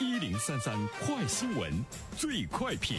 [0.00, 1.72] 一零三三快新闻，
[2.16, 2.98] 最快评。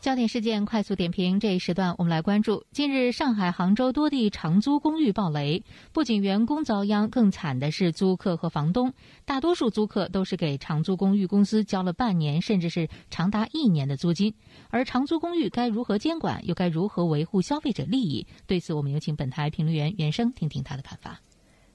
[0.00, 5.62] 焦点事件快速点评，这一时段我们来关注：近日，上海、杭州多地长租公寓爆雷，
[5.92, 8.92] 不仅员工遭殃，更惨的是租客和房东。
[9.24, 14.34] 大多数租客都是给长租公寓公司交了半年，甚至是长达一年的租金。
[14.68, 18.26] 而长租公寓该如何监管，又该如何维护消费者利益？
[18.48, 21.20] 对此，我们有请本台评论员袁生听听他的看法。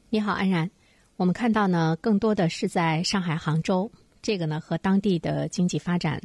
[0.10, 0.70] 你好，安然。
[1.18, 6.22] 我们看到呢，更多的是在上海、杭州，这个呢和当地的经济发展。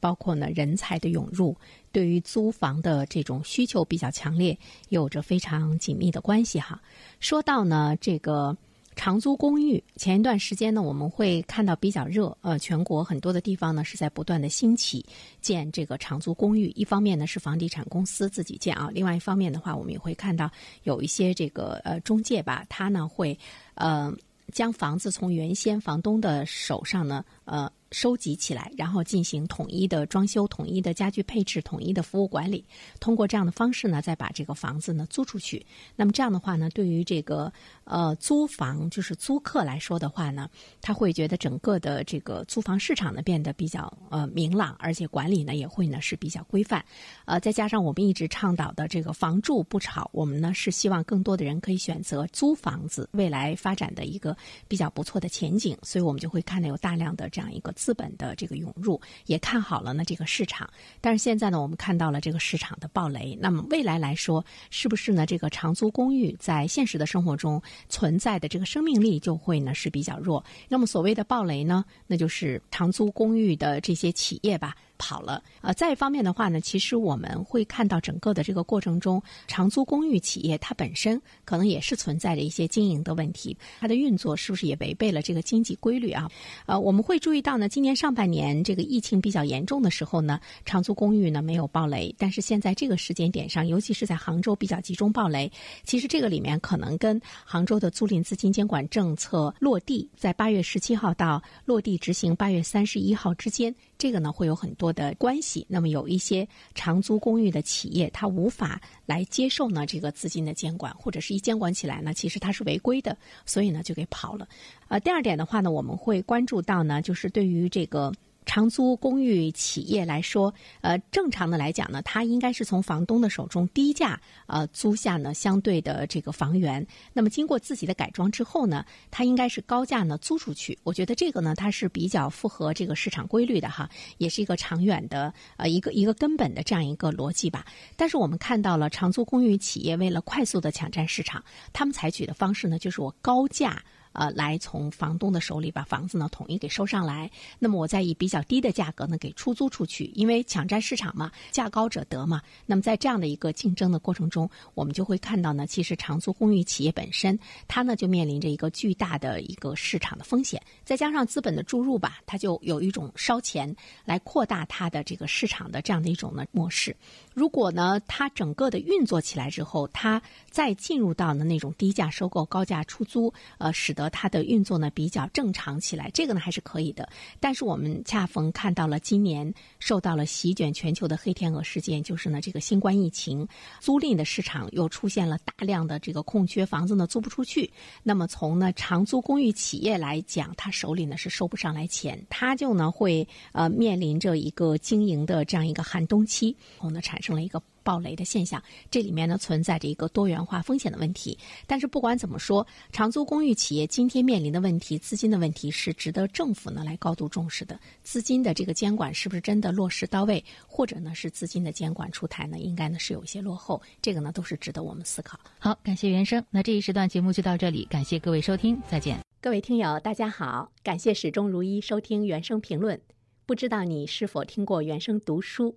[0.00, 1.56] 包括呢，人才的涌入，
[1.90, 4.58] 对于租房的这种需求比较强烈，
[4.90, 6.78] 有着非常紧密的关系哈。
[7.20, 8.54] 说到呢，这个
[8.96, 15.04] 长租公寓，前一段时间呢，我们会看到比较热，呃，全国很多的地方呢是在不断的兴起
[15.40, 16.68] 建这个长租公寓。
[16.70, 20.50] 一方面呢是房地产公司自己建啊，另外一方面的话，我们也会看到
[20.84, 23.38] 有一些这个呃中介吧，他呢会
[23.74, 24.12] 呃
[24.52, 27.70] 将房子从原先房东的手上呢呃。
[27.94, 32.64] 收集起来，然后进行统一的装修、统一的家具配置、统一的服务管理。
[32.98, 35.64] 通过这样的方式呢，再把这个房子呢租出去。
[35.94, 37.52] 那么这样的话呢，对于这个
[37.84, 40.50] 呃租房就是租客来说的话呢，
[40.80, 46.84] 他会觉得整个的这个租房市场呢变得比较呃明朗，而且管理呢也会呢是比较规范。
[47.26, 55.78] 呃，再加上我们一直倡导的这个房住不炒，我们呢是希望更多的人可以选择租房子，未来发展的一个比较不错的前景。
[55.84, 57.72] 所以我们就会看到有大量的这样一个。
[57.84, 60.66] 资本的这个涌入也看好了呢这个市场，
[61.02, 63.36] 但是现在呢我们看到了这个市场的暴雷。
[63.38, 67.60] 那么未来来说，是不是呢这个长租公寓在现实的生活中
[67.90, 70.42] 存在的这个生命力就会呢是比较弱？
[70.66, 74.74] 那么所谓的暴雷呢，那就是长租公寓的这些企业吧。
[75.04, 86.26] 跑了呃，再一方面的话呢，其实我们会看到整个的这个过程中，长租公寓企业它本身可能也是存在着一些经营的问题，它的运作是不是也违背了这个经济规律啊？
[86.64, 95.52] 呃，我们会注意到呢，今年上半年这个疫情比较严重的时候呢，长租公寓呢没有暴雷，但是现在这个时间点上，尤其是在杭州比较集中暴雷，
[95.84, 104.93] 其实这个里面可能跟杭州的租赁资金监管政策落地在八月十七号到落地执行八月三十一号之间，这个呢会有很多。
[104.94, 114.48] 的关系，那么有一些长租公寓的企业，它无法来接受呢这个资金的监管，或者是一监管起来呢，其实它是违规的，所以呢就给跑了。
[114.88, 118.10] 呃，第二点的话呢，我们会关注到呢，就是对于这个。
[118.46, 126.86] 长租公寓企业来说，呃，正常的来讲呢，它应该是从房东的手中低价呃租下呢相对的这个房源。
[127.12, 130.78] 那么经过自己的改装之后呢，它应该是高价呢租出去。
[130.82, 133.88] 我觉得这个呢，它是比较符合这个市场规律的哈，
[134.18, 137.64] 也是一个长远的呃一个一个根本的这样一个逻辑吧。
[137.96, 143.82] 但是我们看到了长租公寓企业为了快速的抢占市场，他们采取的方式呢，就是我高价。
[144.14, 152.40] 呃，来从房东的手里把房子呢统一给收上来，那么我再以比较低的价格呢给出租出去，因为抢占市场嘛，价高者得嘛。
[152.64, 157.38] 那么在这样的一个竞争的过程中，我们就会看到呢，其实长租公寓企业本身
[157.68, 166.96] 它呢就面临着一个巨大的一个市场的风险，再加上资本的注入吧，它就有一种烧钱来扩大它的这个市场的这样的一种呢模式。
[167.34, 177.08] 如果呢它整个的运作起来之后，它再进入到呢那种低价收购、高价出租，呃，使得它的运作呢比较正常起来，这个呢还是可以的。
[177.40, 183.46] 但是我们恰逢看到了今年受到了席卷全球的黑天鹅事件，就是呢这个新冠疫情，
[183.80, 187.70] 租赁的市场又出现了大量的这个空缺房子呢租不出去。
[188.02, 197.62] 那么从呢长租公寓企业来讲，他手里呢是收不上来钱，他就呢会呃面临着一个经营的这样一个寒冬期，后呢产生了一个。
[197.84, 201.38] 暴雷的现象，这里面呢存在着一个多元化风险的问题。
[201.66, 207.78] 但是不管怎么说，长租公寓企业今天面临的问题，资金的问题是值得政府呢来高度重视的。
[208.02, 213.80] 资金的这个监管是不是真的落实到位，或者呢是资金的监管出台呢，应该呢是有一些落后。
[214.00, 215.38] 这个呢都是值得我们思考。
[215.58, 216.44] 好，感谢原生。
[216.50, 219.18] 那这一时段节目就到这里，感谢各位收听，再见。
[219.40, 222.98] 各位听友，大家好，感谢始终如一收听原声评论。
[223.44, 225.76] 不知道你是否听过原声读书？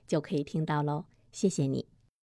[0.11, 1.05] 就可以听到喽。
[1.31, 1.85] 谢谢你。